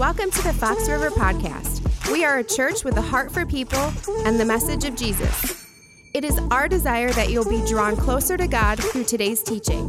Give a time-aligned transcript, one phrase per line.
[0.00, 2.10] Welcome to the Fox River Podcast.
[2.10, 3.92] We are a church with a heart for people
[4.24, 5.66] and the message of Jesus.
[6.14, 9.88] It is our desire that you'll be drawn closer to God through today's teaching.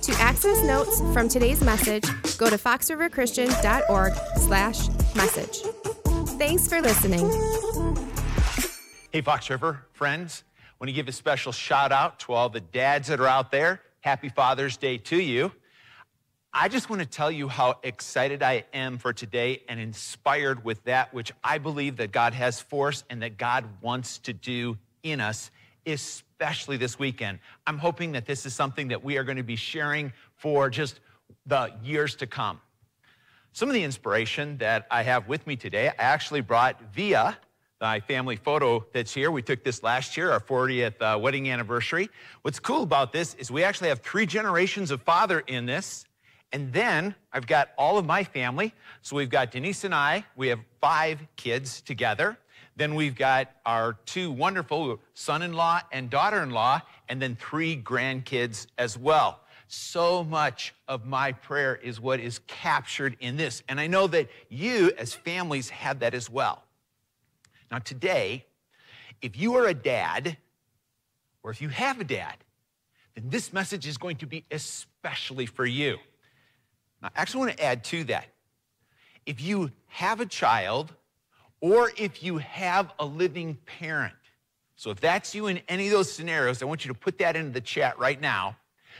[0.00, 2.02] To access notes from today's message,
[2.38, 5.58] go to foxriverchristian.org slash message.
[6.40, 7.30] Thanks for listening.
[9.12, 10.42] Hey, Fox River friends,
[10.80, 13.80] want to give a special shout out to all the dads that are out there.
[14.00, 15.52] Happy Father's Day to you.
[16.54, 20.84] I just want to tell you how excited I am for today and inspired with
[20.84, 24.76] that which I believe that God has for us and that God wants to do
[25.02, 25.50] in us,
[25.86, 27.38] especially this weekend.
[27.66, 31.00] I'm hoping that this is something that we are going to be sharing for just
[31.46, 32.60] the years to come.
[33.54, 37.38] Some of the inspiration that I have with me today, I actually brought via
[37.80, 39.30] my family photo that's here.
[39.30, 42.10] We took this last year, our 40th uh, wedding anniversary.
[42.42, 46.04] What's cool about this is we actually have three generations of father in this
[46.52, 48.74] and then I've got all of my family.
[49.00, 52.36] So we've got Denise and I, we have five kids together.
[52.76, 57.36] Then we've got our two wonderful son in law and daughter in law, and then
[57.36, 59.40] three grandkids as well.
[59.68, 63.62] So much of my prayer is what is captured in this.
[63.68, 66.62] And I know that you, as families, have that as well.
[67.70, 68.44] Now, today,
[69.22, 70.36] if you are a dad,
[71.42, 72.36] or if you have a dad,
[73.14, 75.98] then this message is going to be especially for you.
[77.02, 78.26] I actually want to add to that.
[79.26, 80.92] If you have a child
[81.60, 84.14] or if you have a living parent,
[84.76, 87.36] so if that's you in any of those scenarios, I want you to put that
[87.36, 88.56] into the chat right now.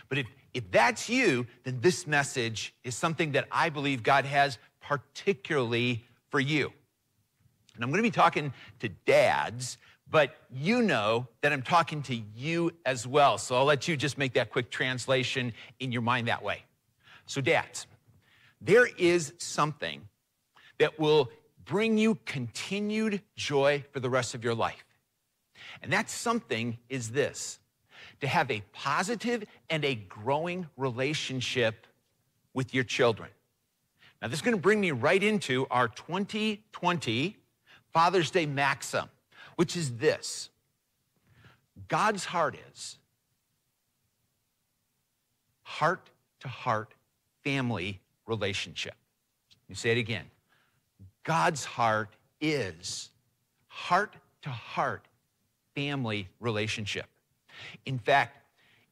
[0.09, 4.59] But if, if that's you, then this message is something that I believe God has
[4.81, 6.73] particularly for you.
[7.75, 9.79] And I'm going to be talking to dads,
[10.11, 13.39] but you know that I'm talking to you as well.
[13.39, 16.65] So I'll let you just make that quick translation in your mind that way.
[17.27, 17.87] So, dads,
[18.65, 20.09] there is something
[20.79, 21.31] that will
[21.65, 24.85] bring you continued joy for the rest of your life.
[25.83, 27.59] And that something is this
[28.21, 31.87] to have a positive and a growing relationship
[32.55, 33.31] with your children.
[34.21, 37.37] Now, this is going to bring me right into our 2020
[37.93, 39.07] Father's Day maxim,
[39.57, 40.51] which is this
[41.89, 42.99] God's heart is
[45.63, 46.11] heart
[46.41, 46.95] to heart
[47.43, 48.01] family
[48.33, 48.95] relationship.
[49.69, 50.25] You say it again.
[51.23, 52.11] God's heart
[52.41, 53.11] is
[53.69, 55.07] heart to heart
[55.75, 57.07] family relationship.
[57.85, 58.39] In fact,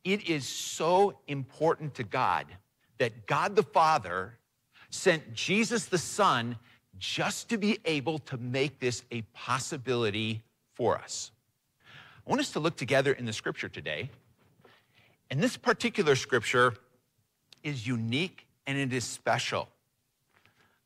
[0.05, 2.47] it is so important to God
[2.99, 4.39] that God the Father
[4.91, 6.56] sent Jesus the Son
[6.99, 10.43] just to be able to make this a possibility
[10.75, 11.31] for us.
[11.87, 14.11] I want us to look together in the scripture today.
[15.31, 16.75] And this particular scripture
[17.62, 19.69] is unique and it is special.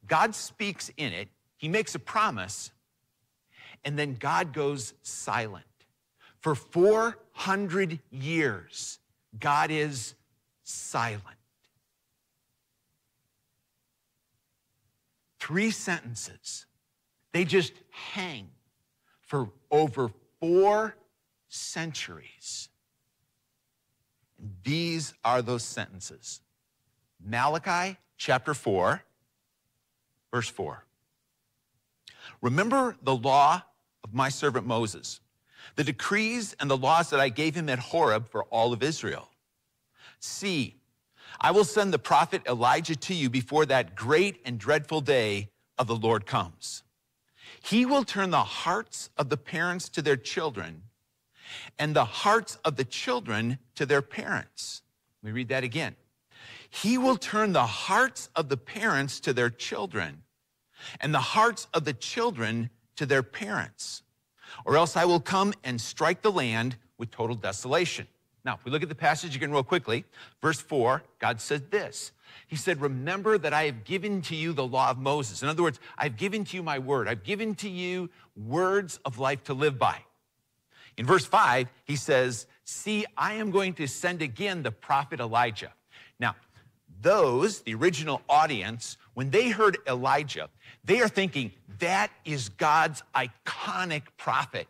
[0.07, 2.71] God speaks in it, He makes a promise,
[3.85, 5.65] and then God goes silent.
[6.41, 8.99] For 400 years,
[9.39, 10.15] God is
[10.63, 11.23] silent.
[15.39, 16.67] Three sentences,
[17.33, 18.49] they just hang
[19.21, 20.97] for over four
[21.49, 22.69] centuries.
[24.63, 26.41] These are those sentences.
[27.25, 29.03] Malachi chapter 4,
[30.33, 30.85] verse 4.
[32.43, 33.63] Remember the law
[34.03, 35.21] of my servant Moses,
[35.77, 39.31] the decrees and the laws that I gave him at Horeb for all of Israel.
[40.21, 40.77] See,
[41.41, 45.87] I will send the prophet Elijah to you before that great and dreadful day of
[45.87, 46.83] the Lord comes.
[47.63, 50.83] He will turn the hearts of the parents to their children
[51.79, 54.83] and the hearts of the children to their parents.
[55.23, 55.97] Let me read that again.
[56.71, 60.23] He will turn the hearts of the parents to their children
[61.01, 64.03] and the hearts of the children to their parents.
[64.65, 68.07] Or else I will come and strike the land with total desolation.
[68.45, 70.05] Now, if we look at the passage again real quickly,
[70.43, 72.13] verse 4, God said this.
[72.47, 75.43] He said, Remember that I have given to you the law of Moses.
[75.43, 77.09] In other words, I've given to you my word.
[77.09, 79.99] I've given to you words of life to live by.
[80.97, 85.73] In verse 5, he says, See, I am going to send again the prophet Elijah.
[86.25, 86.37] Now,
[87.03, 90.49] those, the original audience, when they heard Elijah,
[90.83, 94.67] they are thinking, that is God's iconic prophet.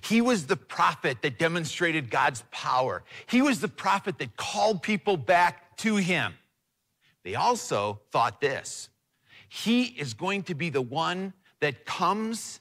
[0.00, 3.04] He was the prophet that demonstrated God's power.
[3.28, 6.34] He was the prophet that called people back to him.
[7.22, 8.88] They also thought this
[9.48, 12.60] He is going to be the one that comes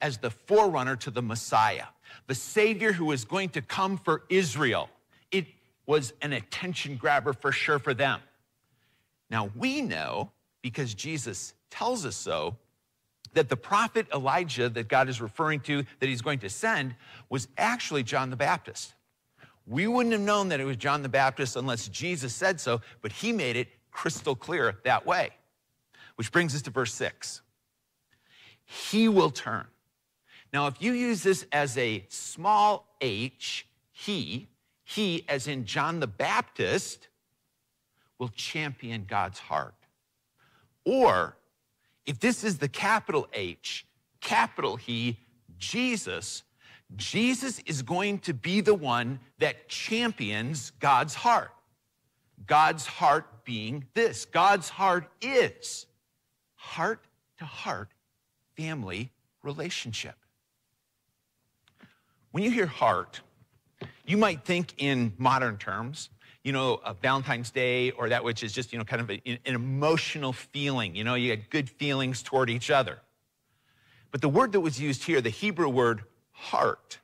[0.00, 1.86] as the forerunner to the Messiah,
[2.26, 4.90] the Savior who is going to come for Israel.
[5.86, 8.20] Was an attention grabber for sure for them.
[9.30, 10.30] Now, we know
[10.62, 12.56] because Jesus tells us so,
[13.34, 16.94] that the prophet Elijah that God is referring to, that he's going to send,
[17.30, 18.94] was actually John the Baptist.
[19.66, 23.10] We wouldn't have known that it was John the Baptist unless Jesus said so, but
[23.10, 25.30] he made it crystal clear that way.
[26.16, 27.40] Which brings us to verse six.
[28.64, 29.66] He will turn.
[30.52, 34.48] Now, if you use this as a small h, he,
[34.94, 37.08] he as in John the Baptist,
[38.18, 39.74] will champion God's heart.
[40.84, 41.36] Or
[42.06, 43.86] if this is the capital H,
[44.20, 45.18] capital He,
[45.58, 46.42] Jesus,
[46.96, 51.52] Jesus is going to be the one that champions God's heart.
[52.46, 55.86] God's heart being this God's heart is
[56.54, 57.04] heart
[57.38, 57.88] to heart
[58.56, 59.10] family
[59.42, 60.16] relationship.
[62.30, 63.20] When you hear heart,
[64.12, 66.10] you might think in modern terms,
[66.44, 69.54] you know, Valentine's Day or that which is just, you know, kind of a, an
[69.54, 70.94] emotional feeling.
[70.94, 72.98] You know, you get good feelings toward each other.
[74.10, 76.98] But the word that was used here, the Hebrew word heart,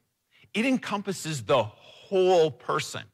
[0.52, 3.04] it encompasses the whole person.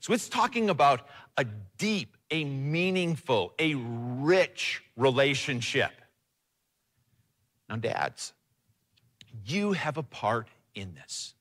[0.00, 1.06] So it's talking about
[1.36, 1.44] a
[1.76, 5.92] deep, a meaningful, a rich relationship.
[7.68, 8.32] Now, dads,
[9.44, 11.33] you have a part in this.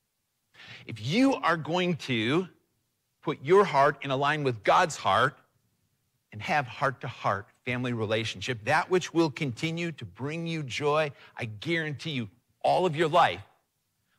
[0.85, 2.47] If you are going to
[3.21, 5.35] put your heart in a line with God's heart
[6.31, 11.11] and have heart to heart family relationship, that which will continue to bring you joy,
[11.37, 12.29] I guarantee you,
[12.61, 13.41] all of your life,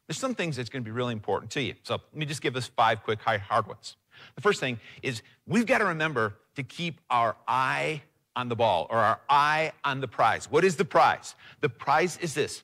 [0.07, 1.75] there's some things that's going to be really important to you.
[1.83, 3.97] So let me just give us five quick hard ones.
[4.35, 8.03] The first thing is we've got to remember to keep our eye
[8.37, 10.51] on the ball or our eye on the prize.
[10.51, 11.35] What is the prize?
[11.61, 12.63] The prize is this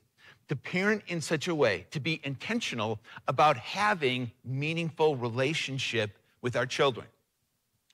[0.50, 2.98] to parent in such a way, to be intentional
[3.28, 7.06] about having meaningful relationship with our children.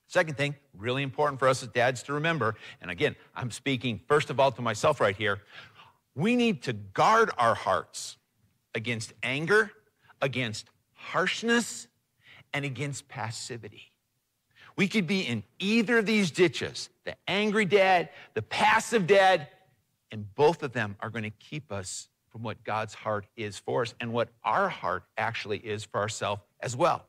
[0.07, 4.31] Second thing, really important for us as dads to remember, and again, I'm speaking first
[4.31, 5.43] of all to myself right here,
[6.15, 8.17] we need to guard our hearts
[8.75, 9.71] against anger,
[10.23, 11.89] against harshness,
[12.55, 13.93] and against passivity.
[14.77, 19.49] We could be in either of these ditches the angry dad, the passive dad,
[20.11, 23.81] and both of them are going to keep us from what God's heart is for
[23.81, 27.07] us and what our heart actually is for ourselves as well.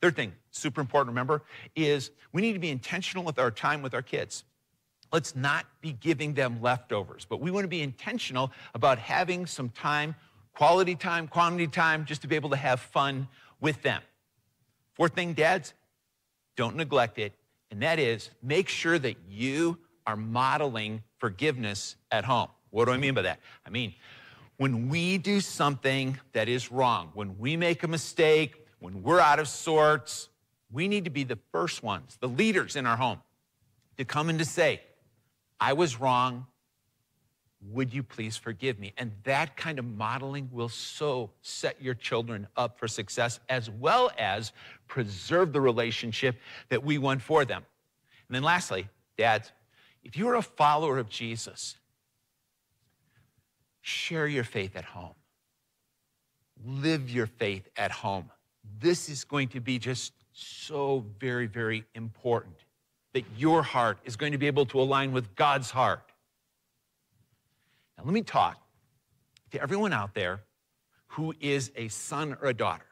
[0.00, 1.42] Third thing, super important remember,
[1.74, 4.44] is we need to be intentional with our time with our kids.
[5.12, 9.70] Let's not be giving them leftovers, but we want to be intentional about having some
[9.70, 10.14] time,
[10.54, 13.26] quality time, quantity time, just to be able to have fun
[13.60, 14.00] with them.
[14.94, 15.74] Fourth thing, dads,
[16.56, 17.32] don't neglect it,
[17.72, 22.50] and that is make sure that you are modeling forgiveness at home.
[22.70, 23.40] What do I mean by that?
[23.66, 23.94] I mean,
[24.60, 29.38] when we do something that is wrong, when we make a mistake, when we're out
[29.38, 30.28] of sorts,
[30.70, 33.22] we need to be the first ones, the leaders in our home,
[33.96, 34.82] to come and to say,
[35.58, 36.46] I was wrong.
[37.70, 38.92] Would you please forgive me?
[38.98, 44.10] And that kind of modeling will so set your children up for success as well
[44.18, 44.52] as
[44.88, 46.36] preserve the relationship
[46.68, 47.64] that we want for them.
[48.28, 49.52] And then lastly, dads,
[50.04, 51.76] if you're a follower of Jesus,
[53.82, 55.14] Share your faith at home.
[56.64, 58.30] Live your faith at home.
[58.78, 62.56] This is going to be just so very, very important
[63.12, 66.02] that your heart is going to be able to align with God's heart.
[67.96, 68.58] Now, let me talk
[69.52, 70.42] to everyone out there
[71.08, 72.84] who is a son or a daughter.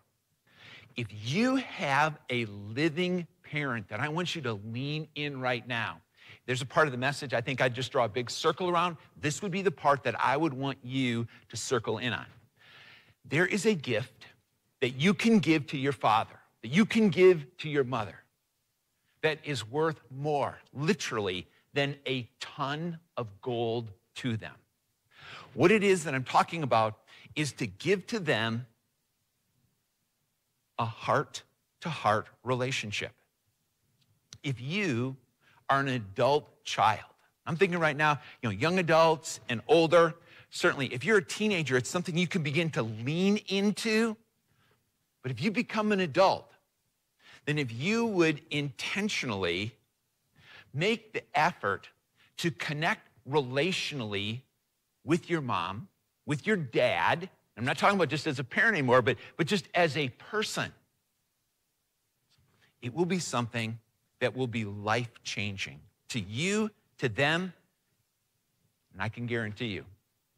[0.97, 6.01] If you have a living parent that I want you to lean in right now,
[6.47, 8.97] there's a part of the message I think I'd just draw a big circle around.
[9.21, 12.27] This would be the part that I would want you to circle in on.
[13.25, 14.27] There is a gift
[14.81, 18.23] that you can give to your father, that you can give to your mother,
[19.23, 24.55] that is worth more, literally, than a ton of gold to them.
[25.55, 26.99] What it is that I'm talking about
[27.35, 28.67] is to give to them
[30.79, 31.43] a heart
[31.81, 33.13] to heart relationship.
[34.43, 35.17] If you
[35.69, 37.01] are an adult child.
[37.47, 40.15] I'm thinking right now, you know, young adults and older.
[40.51, 44.17] Certainly, if you're a teenager, it's something you can begin to lean into.
[45.23, 46.51] But if you become an adult,
[47.47, 49.75] then if you would intentionally
[50.75, 51.89] make the effort
[52.39, 54.43] to connect relationally
[55.05, 55.89] with your mom,
[56.27, 59.69] with your dad, I'm not talking about just as a parent anymore, but, but just
[59.75, 60.73] as a person,
[62.81, 63.79] it will be something
[64.21, 67.53] that will be life changing to you, to them,
[68.93, 69.85] and I can guarantee you,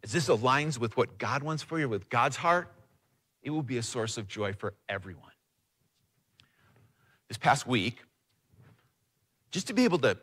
[0.03, 2.69] as this aligns with what God wants for you, with God's heart,
[3.43, 5.31] it will be a source of joy for everyone.
[7.29, 8.03] This past week,
[9.51, 10.17] just to be able to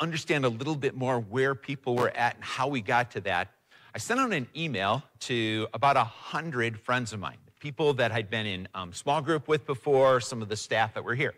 [0.00, 3.48] understand a little bit more where people were at and how we got to that,
[3.94, 8.46] I sent out an email to about 100 friends of mine, people that I'd been
[8.46, 11.34] in um, small group with before, some of the staff that were here.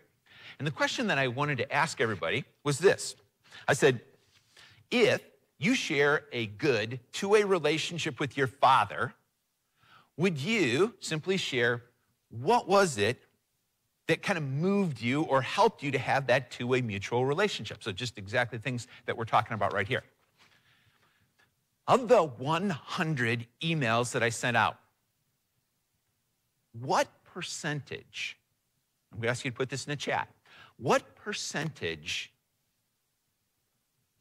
[0.59, 3.15] And the question that I wanted to ask everybody was this
[3.67, 4.01] I said,
[4.91, 5.21] if
[5.57, 9.13] you share a good two way relationship with your father,
[10.17, 11.83] would you simply share
[12.29, 13.23] what was it
[14.07, 17.83] that kind of moved you or helped you to have that two way mutual relationship?
[17.83, 20.03] So, just exactly things that we're talking about right here.
[21.87, 24.77] Of the 100 emails that I sent out,
[26.73, 28.37] what percentage,
[29.11, 30.27] I'm going to ask you to put this in the chat,
[30.77, 32.31] what percentage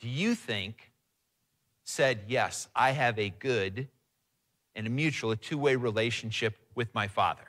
[0.00, 0.92] do you think
[1.84, 3.88] said, Yes, I have a good
[4.74, 7.48] and a mutual, a two way relationship with my father?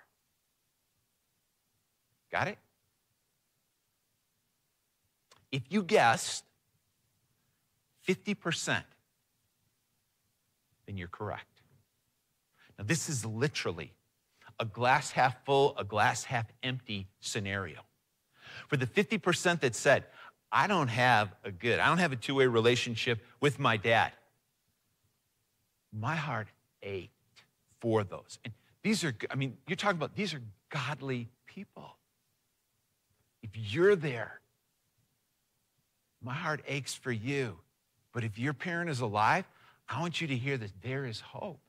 [2.31, 2.57] Got it?
[5.51, 6.43] If you guessed
[8.07, 8.83] 50%,
[10.85, 11.61] then you're correct.
[12.77, 13.93] Now, this is literally
[14.59, 17.86] a glass half full, a glass half empty scenario.
[18.67, 20.05] For the 50% that said,
[20.51, 24.11] I don't have a good, I don't have a two way relationship with my dad,
[25.91, 26.47] my heart
[26.83, 27.11] ached
[27.79, 28.39] for those.
[28.43, 31.97] And these are, I mean, you're talking about these are godly people.
[33.43, 34.39] If you're there,
[36.23, 37.57] my heart aches for you.
[38.13, 39.45] But if your parent is alive,
[39.87, 41.59] I want you to hear that there is hope.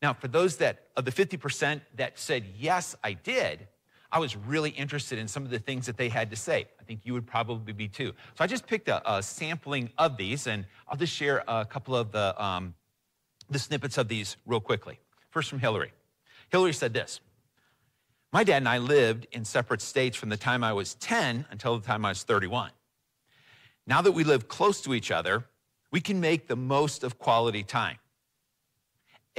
[0.00, 3.66] Now, for those that, of the 50% that said, yes, I did,
[4.12, 6.66] I was really interested in some of the things that they had to say.
[6.80, 8.12] I think you would probably be too.
[8.36, 11.94] So I just picked a, a sampling of these, and I'll just share a couple
[11.94, 12.74] of the, um,
[13.48, 14.98] the snippets of these real quickly.
[15.30, 15.92] First, from Hillary.
[16.50, 17.20] Hillary said this
[18.32, 21.78] My dad and I lived in separate states from the time I was 10 until
[21.78, 22.72] the time I was 31.
[23.86, 25.44] Now that we live close to each other,
[25.92, 27.98] we can make the most of quality time.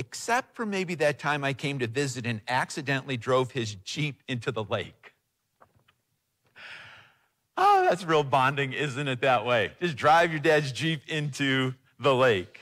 [0.01, 4.51] Except for maybe that time I came to visit and accidentally drove his Jeep into
[4.51, 5.13] the lake.
[7.55, 9.73] Oh, that's real bonding, isn't it, that way?
[9.79, 12.61] Just drive your dad's Jeep into the lake.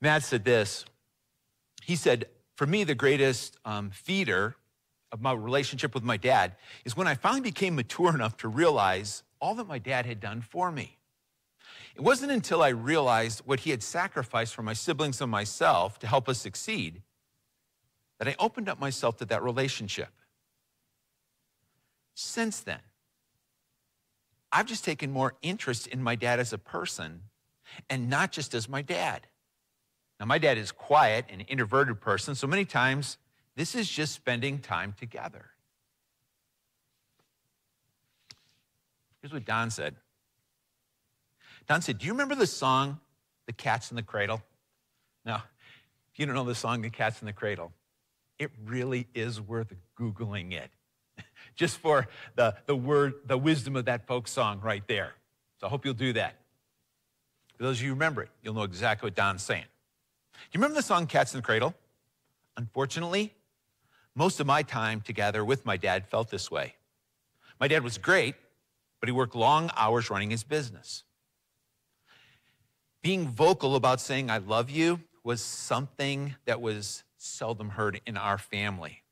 [0.00, 0.84] Matt said this.
[1.82, 4.54] He said, For me, the greatest um, feeder
[5.10, 6.52] of my relationship with my dad
[6.84, 10.42] is when I finally became mature enough to realize all that my dad had done
[10.42, 10.96] for me.
[11.96, 16.06] It wasn't until I realized what he had sacrificed for my siblings and myself to
[16.06, 17.00] help us succeed
[18.18, 20.10] that I opened up myself to that relationship.
[22.14, 22.80] Since then,
[24.52, 27.22] I've just taken more interest in my dad as a person
[27.88, 29.26] and not just as my dad.
[30.20, 33.16] Now, my dad is quiet and introverted person, so many times
[33.54, 35.46] this is just spending time together.
[39.22, 39.96] Here's what Don said
[41.66, 43.00] Don said, Do you remember the song,
[43.46, 44.42] The Cat's in the Cradle?
[45.24, 45.42] Now,
[46.12, 47.72] if you don't know the song, The Cat's in the Cradle,
[48.38, 50.70] it really is worth Googling it.
[51.56, 55.14] Just for the, the word, the wisdom of that folk song right there.
[55.60, 56.36] So I hope you'll do that.
[57.56, 59.64] For those of you who remember it, you'll know exactly what Don's saying.
[60.32, 61.74] Do you remember the song Cats in the Cradle?
[62.58, 63.32] Unfortunately,
[64.14, 66.74] most of my time together with my dad felt this way.
[67.58, 68.34] My dad was great,
[69.00, 71.04] but he worked long hours running his business.
[73.02, 78.38] Being vocal about saying, I love you, was something that was seldom heard in our
[78.38, 79.02] family.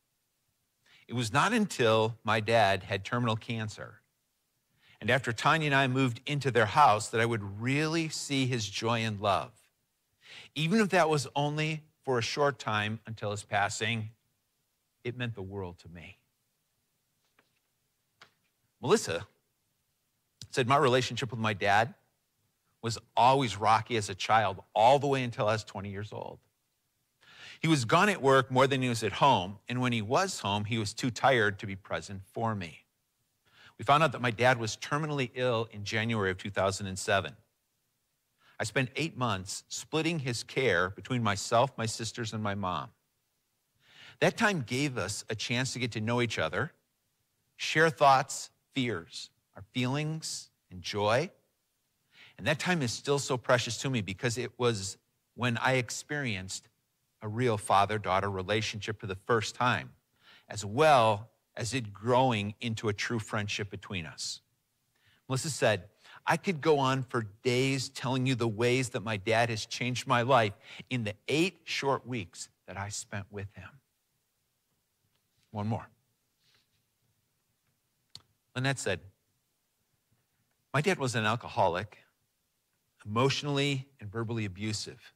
[1.07, 4.01] It was not until my dad had terminal cancer
[5.05, 8.67] and after Tanya and I moved into their house that I would really see his
[8.67, 9.53] joy and love.
[10.55, 14.09] Even if that was only for a short time until his passing,
[15.05, 16.17] it meant the world to me.
[18.81, 19.27] Melissa
[20.53, 21.93] said, My relationship with my dad
[22.85, 26.39] was always rocky as a child, all the way until I was 20 years old.
[27.61, 30.41] He was gone at work more than he was at home, and when he was
[30.41, 32.81] home, he was too tired to be present for me.
[33.79, 37.35] We found out that my dad was terminally ill in January of 2007.
[38.61, 42.91] I spent eight months splitting his care between myself, my sisters, and my mom.
[44.21, 46.73] That time gave us a chance to get to know each other,
[47.57, 51.31] share thoughts, fears, our feelings, and joy.
[52.39, 54.99] And that time is still so precious to me because it was
[55.35, 56.69] when I experienced
[57.23, 59.91] a real father daughter relationship for the first time,
[60.49, 64.41] as well as it growing into a true friendship between us.
[65.29, 65.85] Melissa said,
[66.27, 70.07] I could go on for days telling you the ways that my dad has changed
[70.07, 70.55] my life
[70.91, 73.69] in the eight short weeks that I spent with him.
[75.51, 75.87] One more.
[78.55, 79.01] Lynette said,
[80.73, 81.99] My dad was an alcoholic,
[83.07, 85.13] emotionally and verbally abusive.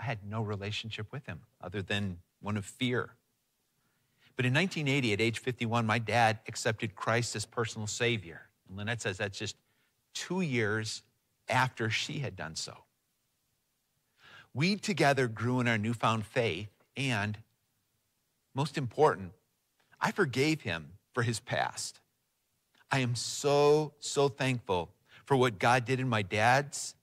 [0.00, 3.10] I had no relationship with him other than one of fear.
[4.36, 8.42] But in 1980, at age 51, my dad accepted Christ as personal Savior.
[8.68, 9.56] And Lynette says that's just
[10.14, 11.02] two years
[11.48, 12.74] after she had done so.
[14.54, 17.38] We together grew in our newfound faith, and
[18.54, 19.32] most important,
[20.00, 22.00] I forgave him for his past.
[22.90, 24.90] I am so, so thankful
[25.24, 26.94] for what God did in my dad's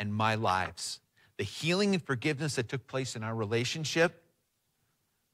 [0.00, 0.98] and my lives.
[1.36, 4.24] The healing and forgiveness that took place in our relationship.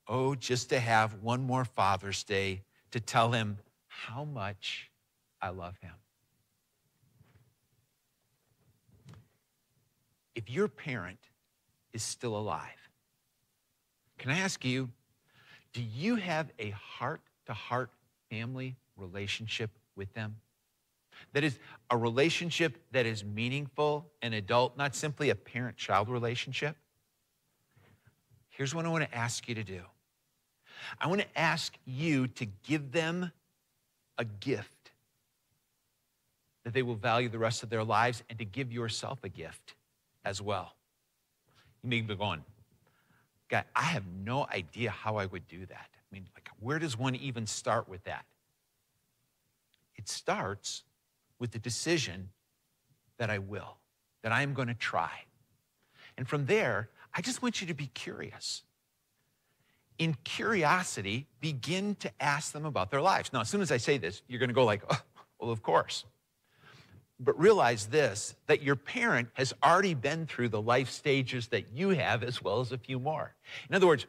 [0.08, 4.90] Oh, just to have one more Father's Day to tell him how much
[5.40, 5.92] I love him.
[10.34, 11.18] If your parent
[11.92, 12.90] is still alive,
[14.18, 14.90] can I ask you,
[15.72, 17.90] do you have a heart to heart
[18.30, 20.36] family relationship with them?
[21.32, 21.58] That is
[21.90, 26.76] a relationship that is meaningful and adult, not simply a parent child relationship.
[28.48, 29.82] Here's what I want to ask you to do
[31.00, 33.32] I want to ask you to give them
[34.18, 34.92] a gift
[36.64, 39.74] that they will value the rest of their lives and to give yourself a gift
[40.24, 40.74] as well.
[41.82, 42.44] You may be going,
[43.48, 45.88] God, I have no idea how I would do that.
[45.94, 48.24] I mean, like, where does one even start with that?
[49.94, 50.82] It starts
[51.38, 52.30] with the decision
[53.18, 53.78] that I will,
[54.22, 55.10] that I am going to try.
[56.16, 58.62] And from there, I just want you to be curious.
[59.98, 63.32] In curiosity, begin to ask them about their lives.
[63.32, 65.00] Now, as soon as I say this, you're going to go like, oh,
[65.40, 66.04] well, of course.
[67.18, 71.90] But realize this that your parent has already been through the life stages that you
[71.90, 73.34] have, as well as a few more.
[73.70, 74.06] In other words,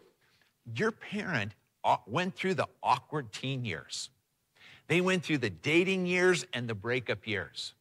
[0.75, 1.53] your parent
[1.85, 4.09] uh, went through the awkward teen years.
[4.87, 7.73] They went through the dating years and the breakup years.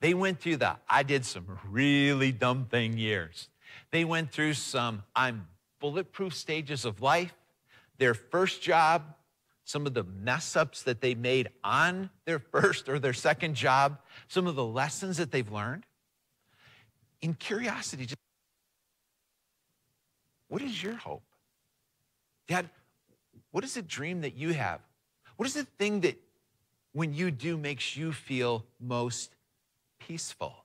[0.00, 3.48] They went through the I did some really dumb thing years.
[3.90, 5.46] They went through some I'm
[5.80, 7.34] bulletproof stages of life.
[7.98, 9.14] Their first job,
[9.64, 13.98] some of the mess ups that they made on their first or their second job,
[14.28, 15.84] some of the lessons that they've learned.
[17.20, 18.18] In curiosity, just
[20.48, 21.24] what is your hope?
[22.46, 22.68] Dad,
[23.50, 24.80] what is the dream that you have?
[25.36, 26.20] What is the thing that
[26.94, 29.34] when you do makes you feel most
[29.98, 30.64] peaceful?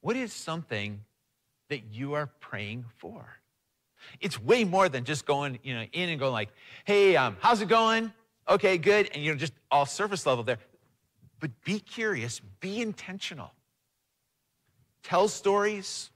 [0.00, 1.00] What is something
[1.70, 3.38] that you are praying for?
[4.20, 6.50] It's way more than just going, you know, in and going like,
[6.84, 8.12] "Hey, um, how's it going?
[8.48, 10.58] Okay, good," and you know, just all surface level there.
[11.40, 13.52] But be curious, be intentional.
[15.02, 16.10] Tell stories,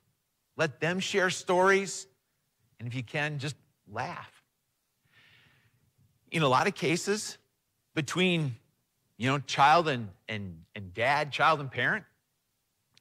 [0.57, 2.07] let them share stories,
[2.79, 3.57] and if you can, just
[3.88, 4.42] laugh.
[6.31, 7.38] In a lot of cases,
[7.94, 8.57] between,
[9.16, 12.05] you know, child and, and, and dad, child and parent,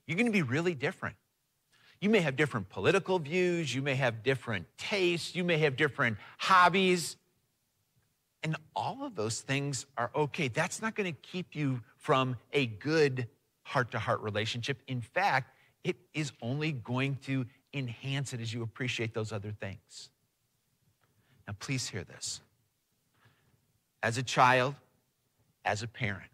[0.05, 1.15] you're going to be really different.
[2.01, 6.17] You may have different political views, you may have different tastes, you may have different
[6.37, 7.17] hobbies,
[8.41, 10.47] and all of those things are okay.
[10.47, 13.27] That's not going to keep you from a good
[13.63, 14.81] heart to heart relationship.
[14.87, 20.09] In fact, it is only going to enhance it as you appreciate those other things.
[21.47, 22.41] Now, please hear this
[24.01, 24.75] as a child,
[25.65, 26.25] as a parent.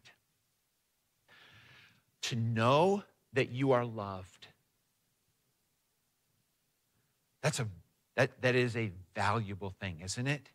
[2.23, 4.47] To know that you are loved.
[7.41, 7.67] That's a
[8.15, 10.49] that, that is a valuable thing, isn't it?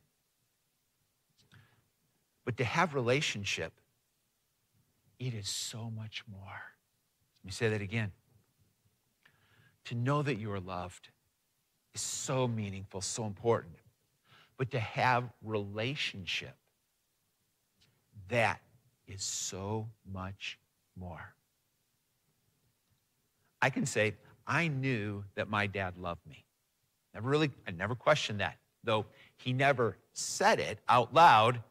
[2.44, 3.72] But to have relationship,
[5.18, 6.40] it is so much more.
[6.42, 8.12] Let me say that again.
[9.86, 11.10] To know that you are loved
[11.94, 13.74] is so meaningful, so important.
[14.56, 16.54] But to have relationship
[18.30, 18.60] that
[19.06, 20.58] is so much
[20.98, 21.34] more.
[23.62, 24.14] I can say,
[24.46, 26.44] I knew that my dad loved me.
[27.14, 31.62] Never really, I never questioned that, though he never said it out loud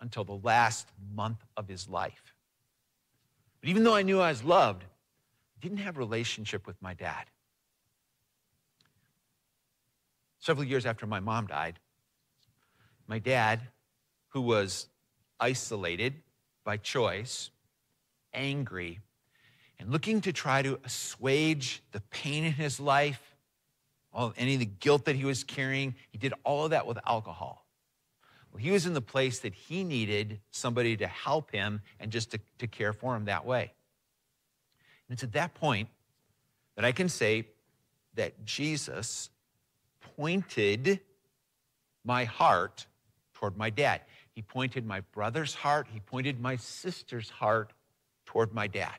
[0.00, 2.34] until the last month of his life.
[3.60, 6.94] But even though I knew I was loved, I didn't have a relationship with my
[6.94, 7.24] dad.
[10.40, 11.78] Several years after my mom died,
[13.06, 13.60] my dad,
[14.28, 14.88] who was
[15.42, 16.14] isolated
[16.64, 17.50] by choice,
[18.32, 19.00] angry,
[19.78, 23.20] and looking to try to assuage the pain in his life,
[24.14, 25.96] all, any of the guilt that he was carrying.
[26.12, 27.66] He did all of that with alcohol.
[28.52, 32.30] Well, he was in the place that he needed somebody to help him and just
[32.30, 33.72] to, to care for him that way.
[35.08, 35.88] And it's at that point
[36.76, 37.48] that I can say
[38.14, 39.30] that Jesus
[40.16, 41.00] pointed
[42.04, 42.86] my heart
[43.34, 44.02] toward my dad.
[44.34, 47.72] He pointed my brother's heart, he pointed my sister's heart
[48.24, 48.96] toward my dad.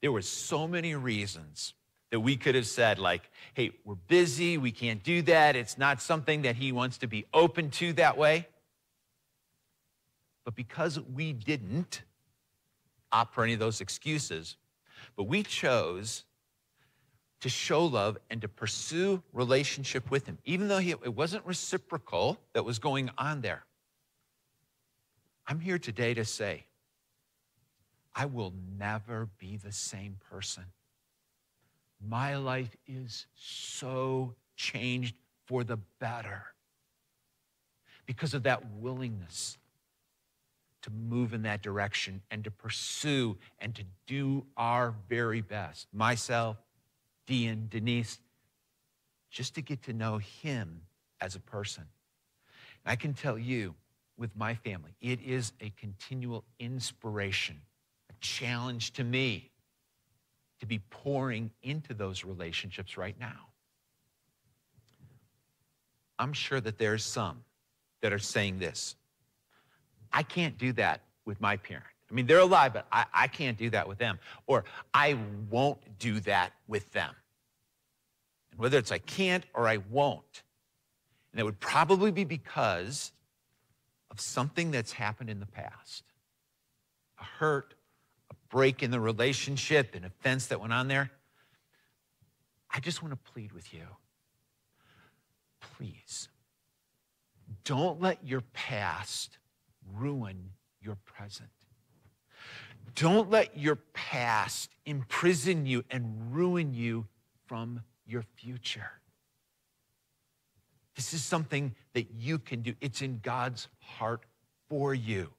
[0.00, 1.74] There were so many reasons
[2.10, 6.00] that we could have said, like, hey, we're busy, we can't do that, it's not
[6.00, 8.46] something that he wants to be open to that way.
[10.44, 12.02] But because we didn't
[13.12, 14.56] opt for any of those excuses,
[15.16, 16.24] but we chose
[17.40, 22.38] to show love and to pursue relationship with him, even though he, it wasn't reciprocal
[22.52, 23.64] that was going on there.
[25.46, 26.64] I'm here today to say,
[28.14, 30.64] I will never be the same person.
[32.06, 36.42] My life is so changed for the better
[38.06, 39.58] because of that willingness
[40.82, 45.86] to move in that direction and to pursue and to do our very best.
[45.92, 46.56] Myself,
[47.28, 48.18] Dean, Denise,
[49.30, 50.80] just to get to know him
[51.20, 51.84] as a person.
[52.84, 53.74] And I can tell you,
[54.16, 57.60] with my family, it is a continual inspiration,
[58.08, 59.50] a challenge to me
[60.60, 63.50] to be pouring into those relationships right now.
[66.18, 67.44] I'm sure that there's some
[68.00, 68.96] that are saying this
[70.10, 71.84] I can't do that with my parent.
[72.10, 74.18] I mean, they're alive, but I, I can't do that with them.
[74.46, 75.18] Or I
[75.50, 77.14] won't do that with them.
[78.50, 80.42] And whether it's I can't or I won't,
[81.32, 83.12] and it would probably be because
[84.10, 86.04] of something that's happened in the past
[87.20, 87.74] a hurt,
[88.30, 91.10] a break in the relationship, an offense that went on there.
[92.70, 93.82] I just want to plead with you.
[95.60, 96.28] Please,
[97.64, 99.38] don't let your past
[99.96, 101.50] ruin your present.
[102.94, 107.06] Don't let your past imprison you and ruin you
[107.46, 108.90] from your future.
[110.96, 112.74] This is something that you can do.
[112.80, 114.24] It's in God's heart
[114.68, 115.30] for you.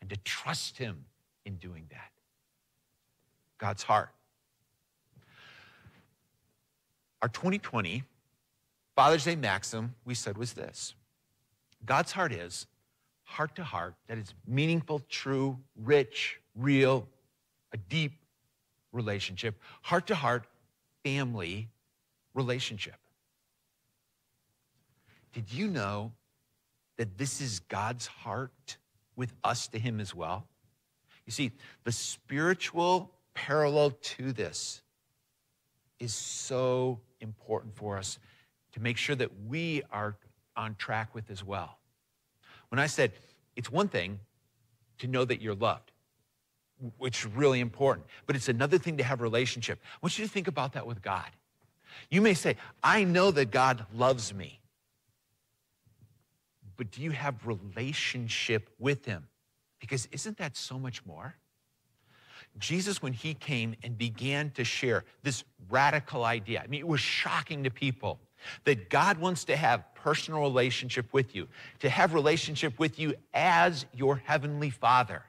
[0.00, 1.04] And to trust Him
[1.44, 2.10] in doing that.
[3.58, 4.10] God's heart.
[7.20, 8.02] Our 2020
[8.96, 10.94] Father's Day maxim, we said, was this
[11.84, 12.66] God's heart is
[13.24, 17.08] heart to heart, that is meaningful, true, rich, real,
[17.72, 18.12] a deep
[18.92, 20.46] relationship, heart to heart,
[21.04, 21.68] family
[22.34, 22.96] relationship.
[25.32, 26.12] Did you know
[26.98, 28.76] that this is God's heart
[29.16, 30.46] with us to Him as well?
[31.26, 31.52] You see,
[31.84, 34.82] the spiritual parallel to this
[35.98, 38.18] is so important for us
[38.72, 40.16] to make sure that we are
[40.56, 41.78] on track with as well.
[42.68, 43.12] When I said
[43.54, 44.18] it's one thing
[44.98, 45.91] to know that you're loved,
[46.98, 49.80] which is really important, but it's another thing to have relationship.
[49.94, 51.30] I want you to think about that with God.
[52.10, 54.60] You may say, I know that God loves me,
[56.76, 59.28] but do you have relationship with him?
[59.80, 61.34] Because isn't that so much more?
[62.58, 67.00] Jesus, when he came and began to share this radical idea, I mean, it was
[67.00, 68.20] shocking to people
[68.64, 71.48] that God wants to have personal relationship with you,
[71.80, 75.22] to have relationship with you as your heavenly Father.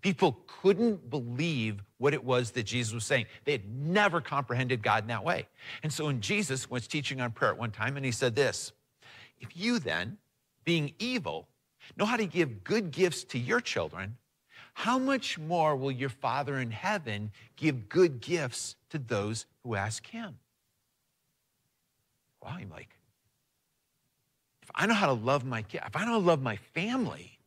[0.00, 3.26] People couldn't believe what it was that Jesus was saying.
[3.44, 5.48] They had never comprehended God in that way.
[5.82, 8.72] And so when Jesus was teaching on prayer at one time, and he said this,
[9.40, 10.18] if you then,
[10.64, 11.48] being evil,
[11.96, 14.16] know how to give good gifts to your children,
[14.74, 20.06] how much more will your Father in heaven give good gifts to those who ask
[20.06, 20.38] him?
[22.42, 22.96] Wow, I'm like,
[24.62, 26.56] if I know how to love my kid, if I know how to love my
[26.56, 27.37] family,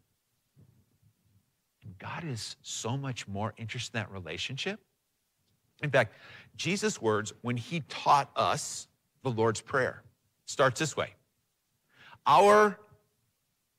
[2.02, 4.80] God is so much more interested in that relationship.
[5.84, 6.16] In fact,
[6.56, 8.88] Jesus' words when he taught us
[9.24, 10.02] the Lord's Prayer
[10.46, 11.14] starts this way
[12.26, 12.80] Our,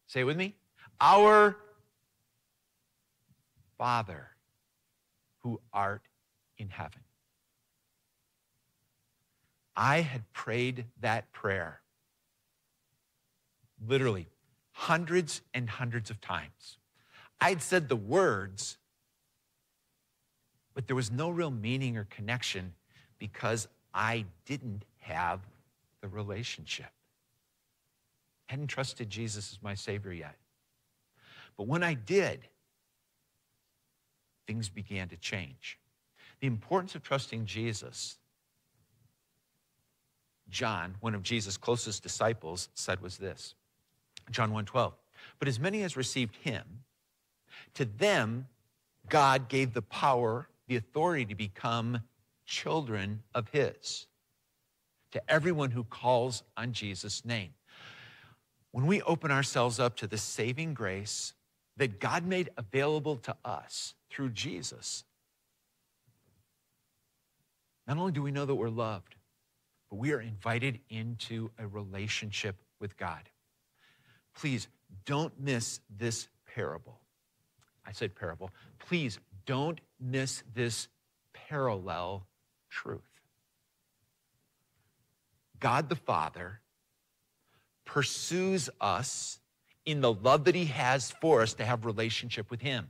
[0.07, 0.55] say it with me,
[1.01, 1.57] our
[3.77, 4.29] Father
[5.41, 6.03] who art
[6.59, 7.01] in heaven.
[9.75, 11.81] I had prayed that prayer
[13.85, 14.29] literally
[14.71, 16.79] hundreds and hundreds of times.
[17.43, 18.79] I'd said the words,
[20.75, 22.75] but there was no real meaning or connection
[23.19, 25.41] because I didn't have
[26.01, 26.91] the relationship.
[28.49, 30.37] I hadn't trusted Jesus as my Savior yet.
[31.57, 32.41] But when I did,
[34.47, 35.79] things began to change.
[36.41, 38.19] The importance of trusting Jesus
[40.53, 43.55] John, one of Jesus' closest disciples, said was this.
[44.31, 44.95] John 1:12.
[45.39, 46.85] But as many as received him,
[47.75, 48.47] to them
[49.09, 52.01] God gave the power, the authority to become
[52.47, 54.07] children of his.
[55.13, 57.51] To everyone who calls on Jesus' name.
[58.71, 61.35] When we open ourselves up to the saving grace
[61.77, 65.05] that God made available to us through Jesus.
[67.87, 69.17] Not only do we know that we're loved,
[69.91, 73.29] but we are invited into a relationship with God.
[74.35, 74.69] Please
[75.05, 77.02] don't miss this parable.
[77.87, 78.51] I said parable.
[78.79, 80.89] Please don't miss this
[81.33, 82.27] parallel
[82.71, 83.01] truth.
[85.61, 86.61] God the Father
[87.85, 89.39] pursues us
[89.85, 92.89] in the love that he has for us to have relationship with him,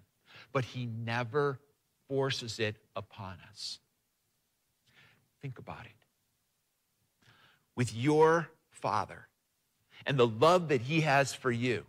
[0.53, 1.59] but he never
[2.09, 3.79] forces it upon us.
[5.41, 5.93] Think about it.
[7.75, 9.29] With your Father
[10.07, 11.85] and the love that He has for you,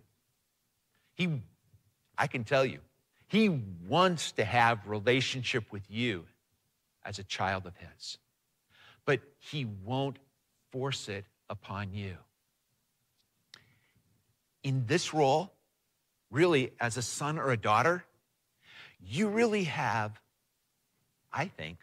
[1.16, 1.42] He,
[2.18, 2.80] I can tell you,
[3.34, 6.26] He wants to have relationship with you
[7.04, 8.20] as a child of His,
[9.06, 10.18] but He won't
[10.72, 12.16] force it upon you.
[14.64, 15.52] In this role,
[16.30, 18.06] really, as a son or a daughter,
[19.04, 20.22] you really have,
[21.32, 21.80] I think,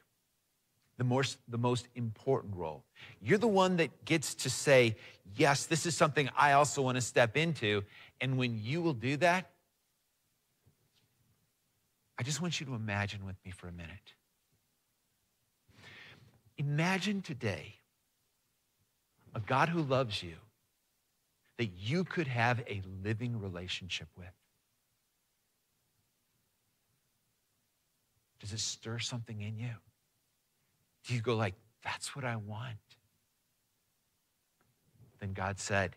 [0.99, 2.85] the most, the most important role.
[3.21, 4.95] You're the one that gets to say,
[5.35, 7.83] yes, this is something I also want to step into.
[8.21, 9.51] And when you will do that,
[12.21, 14.13] I just want you to imagine with me for a minute.
[16.59, 17.77] Imagine today
[19.35, 20.35] a God who loves you
[21.57, 24.35] that you could have a living relationship with.
[28.39, 29.73] Does it stir something in you?
[31.07, 32.77] Do you go like, that's what I want?
[35.21, 35.97] Then God said,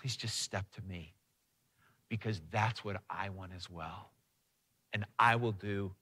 [0.00, 1.14] please just step to me
[2.08, 4.10] because that's what I want as well.
[4.96, 5.92] And I will do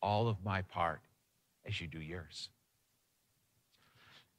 [0.00, 1.00] all of my part
[1.66, 2.48] as you do yours.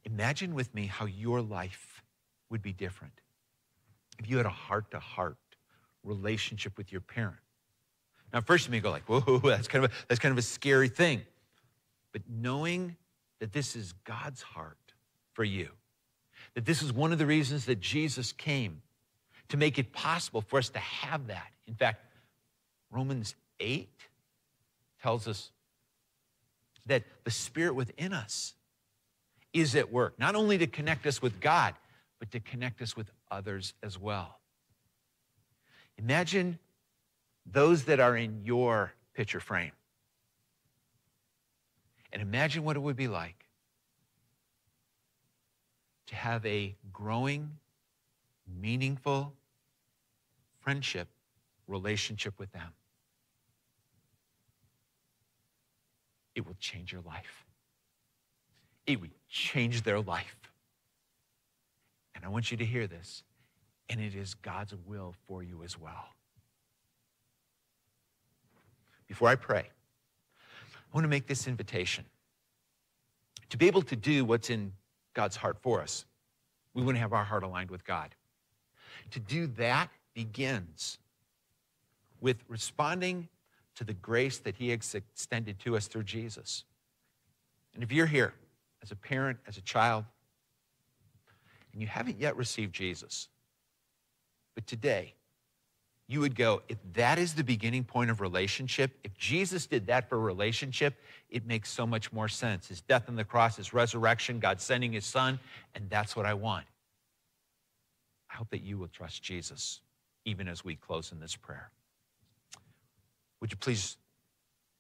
[0.06, 2.02] Imagine with me how your life
[2.50, 3.14] would be different
[4.18, 5.36] if you had a heart to heart
[6.06, 7.36] relationship with your parent.
[8.34, 10.42] Now, first you may go like, whoa, that's kind of a, that's kind of a
[10.42, 11.24] scary thing
[12.12, 12.96] but knowing
[13.40, 14.78] that this is God's heart
[15.34, 15.70] for you,
[16.56, 18.82] that this is one of the reasons that Jesus came
[19.50, 21.52] to make it possible for us to have that.
[21.68, 22.06] In fact,
[22.90, 23.90] Romans 8
[25.02, 25.52] tells us
[26.86, 28.56] that the Spirit within us
[29.54, 31.76] is at work, not only to connect us with God,
[32.20, 34.40] but to connect us with others as well.
[35.98, 36.58] Imagine
[37.46, 39.72] those that are in your picture frame.
[42.14, 43.46] And imagine what it would be like
[46.08, 47.58] to have a growing,
[48.60, 49.34] meaningful
[50.60, 51.08] friendship
[51.68, 52.74] relationship with them.
[56.42, 57.46] It will change your life.
[58.88, 60.36] It would change their life.
[62.16, 63.22] And I want you to hear this.
[63.92, 66.08] And it is God's will for you as well.
[69.08, 72.06] Before I pray, I want to make this invitation.
[73.52, 74.74] To be able to do what's in
[75.14, 76.06] God's heart for us,
[76.74, 78.16] we want to have our heart aligned with God.
[79.12, 80.98] To do that begins
[82.20, 83.28] with responding
[83.76, 86.64] to the grace that He has extended to us through Jesus.
[87.74, 88.34] And if you're here
[88.84, 90.06] as a parent, as a child,
[91.72, 93.30] and you haven't yet received Jesus,
[94.56, 95.14] but today
[96.08, 100.10] you would go, if that is the beginning point of relationship, if Jesus did that
[100.10, 100.96] for relationship,
[101.30, 102.68] it makes so much more sense.
[102.68, 105.40] His death on the cross, his resurrection, God sending his son,
[105.74, 106.66] and that's what I want.
[108.30, 109.80] I hope that you will trust Jesus
[110.26, 111.72] even as we close in this prayer.
[113.42, 113.98] Would you please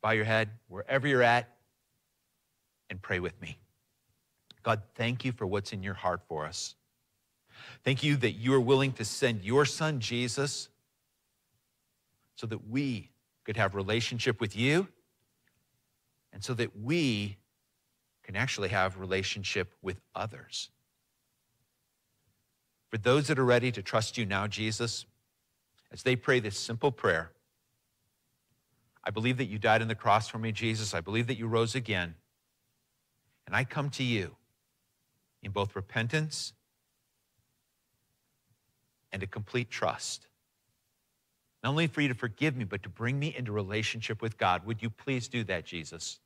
[0.02, 1.50] bow your head wherever you're at
[2.90, 3.58] and pray with me?
[4.64, 6.76] God, thank you for what's in your heart for us.
[7.84, 10.70] Thank you that you are willing to send your son, Jesus,
[12.36, 13.10] so that we
[13.44, 14.88] could have relationship with you
[16.32, 17.38] and so that we
[18.24, 20.70] can actually have relationship with others.
[22.90, 25.06] For those that are ready to trust you now, Jesus,
[25.92, 27.32] as they pray this simple prayer,
[29.04, 30.94] I believe that you died on the cross for me, Jesus.
[30.94, 32.16] I believe that you rose again.
[33.48, 34.36] And I come to you
[35.42, 36.54] in both repentance
[39.12, 40.28] and a complete trust
[41.64, 44.66] not only for you to forgive me, but to bring me into relationship with God.
[44.66, 46.20] Would you please do that, Jesus?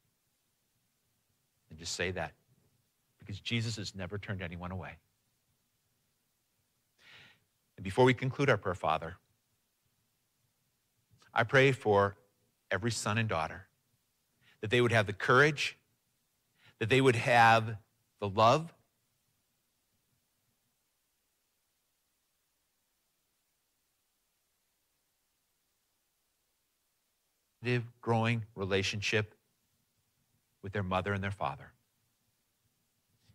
[1.70, 2.32] And just say that.
[3.20, 4.92] Because Jesus has never turned anyone away.
[7.76, 9.18] And before we conclude our prayer, Father,
[11.34, 12.16] I pray for
[12.76, 13.66] every son and daughter
[14.62, 15.78] that they would have the courage,
[16.80, 17.78] that they would have
[18.20, 18.72] the love,
[28.02, 29.34] growing relationship
[30.62, 31.72] with their mother and their father.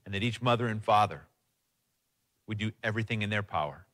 [0.05, 1.22] And that each mother and father
[2.46, 3.87] would do everything in their power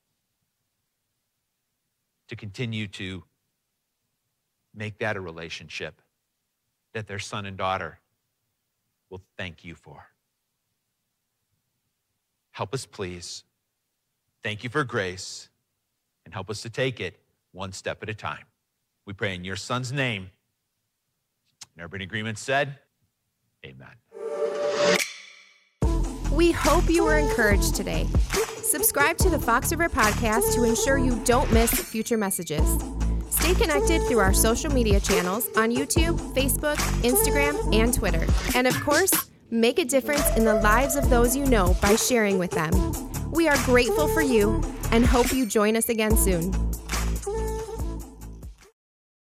[2.29, 3.25] to continue to
[4.77, 6.01] make that a relationship
[6.93, 7.99] that their son and daughter
[9.11, 10.07] will thank you for.
[12.53, 13.45] Help us, please.
[14.43, 15.49] Thank you for grace
[16.25, 17.19] and help us to take it
[17.53, 18.45] one step at a time.
[19.07, 20.31] We pray in your son's name.
[21.75, 22.79] And everybody in agreement said,
[23.65, 23.89] Amen.
[26.33, 28.07] We hope you were encouraged today.
[28.63, 32.96] Subscribe to the Fox River Podcast to ensure you don't miss future messages.
[33.47, 38.27] Stay connected through our social media channels on YouTube, Facebook, Instagram, and Twitter.
[38.57, 39.13] And of course,
[39.53, 42.73] make a difference in the lives of those you know by sharing with them.
[43.31, 46.53] We are grateful for you and hope you join us again soon.